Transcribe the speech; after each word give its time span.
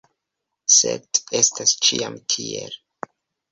Sed 0.75 1.21
estas 1.41 1.75
ĉiam 1.89 2.19
tiel. 2.35 2.77